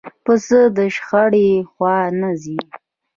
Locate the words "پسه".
0.23-0.59